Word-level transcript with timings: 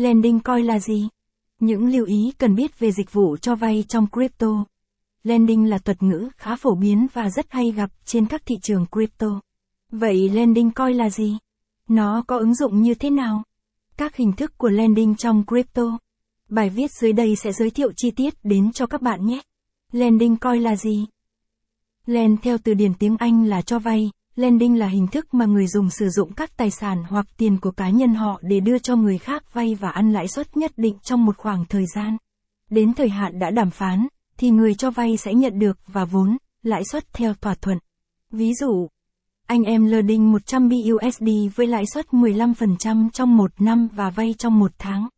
Lending 0.00 0.40
coin 0.40 0.66
là 0.66 0.78
gì? 0.78 1.08
Những 1.58 1.86
lưu 1.86 2.06
ý 2.06 2.32
cần 2.38 2.54
biết 2.54 2.78
về 2.78 2.92
dịch 2.92 3.12
vụ 3.12 3.36
cho 3.36 3.54
vay 3.54 3.84
trong 3.88 4.06
crypto. 4.12 4.64
Lending 5.22 5.70
là 5.70 5.78
thuật 5.78 6.02
ngữ 6.02 6.28
khá 6.36 6.56
phổ 6.56 6.74
biến 6.74 7.06
và 7.12 7.30
rất 7.30 7.46
hay 7.50 7.70
gặp 7.70 7.90
trên 8.04 8.26
các 8.26 8.42
thị 8.46 8.54
trường 8.62 8.86
crypto. 8.92 9.40
Vậy 9.92 10.28
lending 10.28 10.70
coin 10.70 10.96
là 10.96 11.10
gì? 11.10 11.38
Nó 11.88 12.24
có 12.26 12.38
ứng 12.38 12.54
dụng 12.54 12.82
như 12.82 12.94
thế 12.94 13.10
nào? 13.10 13.42
Các 13.96 14.16
hình 14.16 14.32
thức 14.32 14.58
của 14.58 14.68
lending 14.68 15.14
trong 15.14 15.44
crypto. 15.46 15.98
Bài 16.48 16.70
viết 16.70 16.90
dưới 16.90 17.12
đây 17.12 17.36
sẽ 17.36 17.52
giới 17.52 17.70
thiệu 17.70 17.92
chi 17.96 18.10
tiết 18.10 18.34
đến 18.42 18.72
cho 18.72 18.86
các 18.86 19.02
bạn 19.02 19.26
nhé. 19.26 19.40
Lending 19.92 20.36
coin 20.36 20.62
là 20.62 20.76
gì? 20.76 21.06
Lend 22.06 22.38
theo 22.42 22.58
từ 22.64 22.74
điển 22.74 22.94
tiếng 22.94 23.16
Anh 23.16 23.44
là 23.44 23.62
cho 23.62 23.78
vay, 23.78 24.10
lending 24.36 24.78
là 24.78 24.86
hình 24.86 25.06
thức 25.06 25.34
mà 25.34 25.46
người 25.46 25.66
dùng 25.66 25.90
sử 25.90 26.08
dụng 26.08 26.32
các 26.32 26.56
tài 26.56 26.70
sản 26.70 27.04
hoặc 27.08 27.26
tiền 27.36 27.60
của 27.60 27.70
cá 27.70 27.90
nhân 27.90 28.14
họ 28.14 28.40
để 28.42 28.60
đưa 28.60 28.78
cho 28.78 28.96
người 28.96 29.18
khác 29.18 29.54
vay 29.54 29.74
và 29.74 29.90
ăn 29.90 30.12
lãi 30.12 30.28
suất 30.28 30.56
nhất 30.56 30.72
định 30.76 30.96
trong 31.02 31.24
một 31.24 31.36
khoảng 31.36 31.64
thời 31.68 31.84
gian. 31.94 32.16
Đến 32.70 32.94
thời 32.94 33.08
hạn 33.08 33.38
đã 33.38 33.50
đàm 33.50 33.70
phán, 33.70 34.06
thì 34.36 34.50
người 34.50 34.74
cho 34.74 34.90
vay 34.90 35.16
sẽ 35.16 35.34
nhận 35.34 35.58
được 35.58 35.78
và 35.86 36.04
vốn, 36.04 36.36
lãi 36.62 36.82
suất 36.84 37.12
theo 37.12 37.34
thỏa 37.34 37.54
thuận. 37.54 37.78
Ví 38.30 38.54
dụ, 38.54 38.88
anh 39.46 39.64
em 39.64 39.84
lending 39.84 40.32
100 40.32 40.68
BUSD 40.68 41.28
với 41.56 41.66
lãi 41.66 41.84
suất 41.94 42.06
15% 42.06 43.10
trong 43.10 43.36
một 43.36 43.50
năm 43.58 43.88
và 43.94 44.10
vay 44.10 44.34
trong 44.38 44.58
một 44.58 44.72
tháng. 44.78 45.08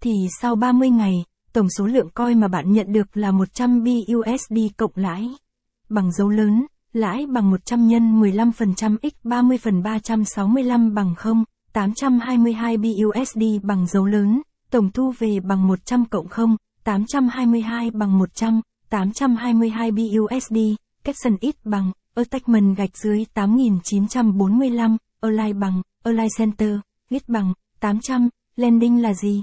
Thì 0.00 0.12
sau 0.40 0.56
30 0.56 0.90
ngày, 0.90 1.14
tổng 1.52 1.70
số 1.78 1.86
lượng 1.86 2.08
coi 2.14 2.34
mà 2.34 2.48
bạn 2.48 2.72
nhận 2.72 2.92
được 2.92 3.16
là 3.16 3.30
100 3.30 3.84
BUSD 3.84 4.58
cộng 4.76 4.92
lãi. 4.94 5.28
Bằng 5.88 6.12
dấu 6.12 6.28
lớn, 6.28 6.66
lãi 6.92 7.26
bằng 7.26 7.50
100 7.50 7.88
nhân 7.88 8.20
15% 8.20 8.96
x 9.02 9.14
30 9.24 9.58
phần 9.58 9.82
365 9.82 10.94
bằng 10.94 11.14
0, 11.14 11.44
822 11.72 12.76
BUSD 12.76 13.42
bằng 13.62 13.86
dấu 13.86 14.04
lớn, 14.04 14.42
tổng 14.70 14.90
thu 14.90 15.12
về 15.18 15.40
bằng 15.40 15.68
100 15.68 16.04
cộng 16.04 16.28
0, 16.28 16.56
822 16.84 17.90
bằng 17.90 18.18
100, 18.18 18.60
822 18.90 19.90
BUSD, 19.90 20.56
caption 21.04 21.36
ít 21.40 21.56
bằng, 21.64 21.92
attachment 22.14 22.76
gạch 22.76 22.96
dưới 22.96 23.24
8945, 23.34 24.96
align 25.20 25.60
bằng, 25.60 25.82
align 26.04 26.28
center, 26.38 26.78
git 27.10 27.28
bằng, 27.28 27.52
800, 27.80 28.28
landing 28.56 29.02
là 29.02 29.14
gì? 29.14 29.42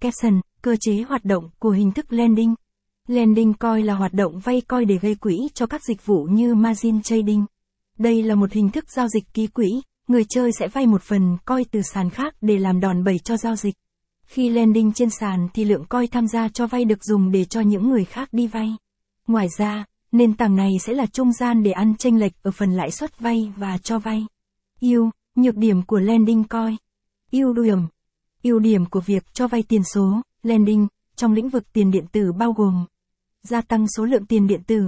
Caption, 0.00 0.40
cơ 0.62 0.76
chế 0.80 1.02
hoạt 1.08 1.24
động 1.24 1.44
của 1.58 1.70
hình 1.70 1.92
thức 1.92 2.12
landing. 2.12 2.54
Lending 3.08 3.54
coin 3.54 3.86
là 3.86 3.94
hoạt 3.94 4.12
động 4.12 4.38
vay 4.38 4.60
coin 4.60 4.86
để 4.86 4.98
gây 4.98 5.14
quỹ 5.14 5.48
cho 5.54 5.66
các 5.66 5.84
dịch 5.84 6.06
vụ 6.06 6.24
như 6.24 6.54
margin 6.54 7.02
trading. 7.02 7.44
Đây 7.98 8.22
là 8.22 8.34
một 8.34 8.52
hình 8.52 8.70
thức 8.70 8.84
giao 8.90 9.08
dịch 9.08 9.24
ký 9.34 9.46
quỹ, 9.46 9.82
người 10.08 10.24
chơi 10.28 10.50
sẽ 10.58 10.68
vay 10.68 10.86
một 10.86 11.02
phần 11.02 11.36
coin 11.44 11.64
từ 11.70 11.82
sàn 11.82 12.10
khác 12.10 12.34
để 12.40 12.58
làm 12.58 12.80
đòn 12.80 13.04
bẩy 13.04 13.18
cho 13.18 13.36
giao 13.36 13.56
dịch. 13.56 13.74
Khi 14.26 14.48
lending 14.48 14.92
trên 14.92 15.08
sàn 15.10 15.48
thì 15.54 15.64
lượng 15.64 15.84
coin 15.84 16.10
tham 16.10 16.26
gia 16.28 16.48
cho 16.48 16.66
vay 16.66 16.84
được 16.84 17.04
dùng 17.04 17.30
để 17.30 17.44
cho 17.44 17.60
những 17.60 17.88
người 17.88 18.04
khác 18.04 18.28
đi 18.32 18.46
vay. 18.46 18.76
Ngoài 19.26 19.46
ra, 19.58 19.84
nền 20.12 20.34
tảng 20.34 20.56
này 20.56 20.70
sẽ 20.80 20.94
là 20.94 21.06
trung 21.06 21.32
gian 21.32 21.62
để 21.62 21.70
ăn 21.70 21.94
chênh 21.98 22.18
lệch 22.18 22.42
ở 22.42 22.50
phần 22.50 22.72
lãi 22.72 22.90
suất 22.90 23.18
vay 23.18 23.52
và 23.56 23.78
cho 23.78 23.98
vay. 23.98 24.26
Ưu, 24.80 25.10
nhược 25.34 25.56
điểm 25.56 25.82
của 25.82 25.98
lending 25.98 26.44
coin. 26.44 26.76
Ưu 27.32 27.52
điểm. 27.52 27.78
Ưu 28.42 28.58
điểm 28.58 28.86
của 28.86 29.00
việc 29.00 29.34
cho 29.34 29.48
vay 29.48 29.62
tiền 29.62 29.82
số, 29.94 30.22
lending, 30.42 30.86
trong 31.16 31.32
lĩnh 31.32 31.48
vực 31.48 31.72
tiền 31.72 31.90
điện 31.90 32.04
tử 32.12 32.32
bao 32.32 32.52
gồm 32.52 32.84
gia 33.48 33.60
tăng 33.60 33.86
số 33.96 34.04
lượng 34.04 34.26
tiền 34.26 34.46
điện 34.46 34.62
tử. 34.66 34.82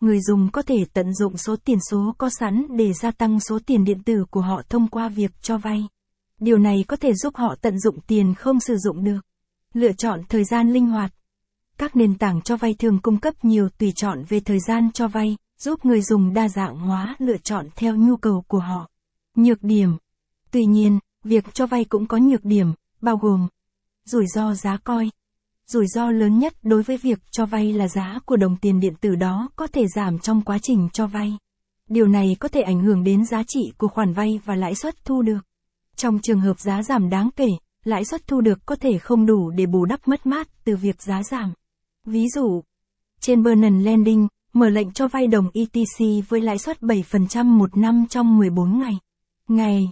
Người 0.00 0.20
dùng 0.20 0.50
có 0.52 0.62
thể 0.62 0.84
tận 0.92 1.14
dụng 1.14 1.36
số 1.36 1.56
tiền 1.64 1.78
số 1.90 2.14
có 2.18 2.30
sẵn 2.30 2.66
để 2.76 2.92
gia 2.92 3.10
tăng 3.10 3.40
số 3.40 3.58
tiền 3.66 3.84
điện 3.84 4.02
tử 4.02 4.24
của 4.30 4.40
họ 4.40 4.62
thông 4.68 4.88
qua 4.88 5.08
việc 5.08 5.30
cho 5.42 5.58
vay. 5.58 5.88
Điều 6.40 6.58
này 6.58 6.84
có 6.88 6.96
thể 6.96 7.14
giúp 7.14 7.36
họ 7.36 7.54
tận 7.60 7.80
dụng 7.80 8.00
tiền 8.00 8.34
không 8.34 8.60
sử 8.60 8.76
dụng 8.76 9.04
được. 9.04 9.20
Lựa 9.72 9.92
chọn 9.92 10.20
thời 10.28 10.44
gian 10.44 10.72
linh 10.72 10.86
hoạt. 10.86 11.14
Các 11.78 11.96
nền 11.96 12.14
tảng 12.14 12.42
cho 12.42 12.56
vay 12.56 12.74
thường 12.74 12.98
cung 13.02 13.20
cấp 13.20 13.34
nhiều 13.42 13.68
tùy 13.78 13.92
chọn 13.96 14.24
về 14.28 14.40
thời 14.40 14.58
gian 14.60 14.92
cho 14.92 15.08
vay, 15.08 15.36
giúp 15.58 15.84
người 15.84 16.02
dùng 16.02 16.34
đa 16.34 16.48
dạng 16.48 16.76
hóa 16.76 17.16
lựa 17.18 17.36
chọn 17.36 17.68
theo 17.76 17.96
nhu 17.96 18.16
cầu 18.16 18.44
của 18.48 18.58
họ. 18.58 18.90
Nhược 19.34 19.62
điểm. 19.62 19.96
Tuy 20.50 20.64
nhiên, 20.64 20.98
việc 21.24 21.54
cho 21.54 21.66
vay 21.66 21.84
cũng 21.84 22.06
có 22.06 22.18
nhược 22.18 22.44
điểm, 22.44 22.72
bao 23.00 23.16
gồm 23.16 23.48
rủi 24.04 24.26
ro 24.26 24.54
giá 24.54 24.76
coi. 24.84 25.10
Rủi 25.66 25.86
ro 25.86 26.10
lớn 26.10 26.38
nhất 26.38 26.54
đối 26.62 26.82
với 26.82 26.96
việc 26.96 27.18
cho 27.30 27.46
vay 27.46 27.72
là 27.72 27.88
giá 27.88 28.18
của 28.26 28.36
đồng 28.36 28.56
tiền 28.56 28.80
điện 28.80 28.94
tử 29.00 29.14
đó 29.14 29.48
có 29.56 29.66
thể 29.66 29.86
giảm 29.94 30.18
trong 30.18 30.42
quá 30.42 30.58
trình 30.62 30.88
cho 30.92 31.06
vay. 31.06 31.36
Điều 31.88 32.06
này 32.06 32.36
có 32.40 32.48
thể 32.48 32.60
ảnh 32.60 32.80
hưởng 32.80 33.04
đến 33.04 33.24
giá 33.24 33.42
trị 33.46 33.72
của 33.78 33.88
khoản 33.88 34.12
vay 34.12 34.40
và 34.44 34.54
lãi 34.54 34.74
suất 34.74 35.04
thu 35.04 35.22
được. 35.22 35.38
Trong 35.96 36.18
trường 36.22 36.40
hợp 36.40 36.60
giá 36.60 36.82
giảm 36.82 37.10
đáng 37.10 37.30
kể, 37.36 37.48
lãi 37.84 38.04
suất 38.04 38.26
thu 38.26 38.40
được 38.40 38.58
có 38.66 38.76
thể 38.76 38.98
không 38.98 39.26
đủ 39.26 39.50
để 39.50 39.66
bù 39.66 39.84
đắp 39.84 40.08
mất 40.08 40.26
mát 40.26 40.48
từ 40.64 40.76
việc 40.76 41.02
giá 41.02 41.22
giảm. 41.22 41.52
Ví 42.06 42.28
dụ, 42.28 42.62
trên 43.20 43.42
Binance 43.42 43.84
Lending, 43.84 44.28
mở 44.52 44.68
lệnh 44.68 44.92
cho 44.92 45.08
vay 45.08 45.26
đồng 45.26 45.50
ETC 45.54 46.28
với 46.28 46.40
lãi 46.40 46.58
suất 46.58 46.80
7% 46.80 47.44
một 47.44 47.76
năm 47.76 48.06
trong 48.10 48.38
14 48.38 48.78
ngày. 48.78 48.94
Ngày 49.48 49.88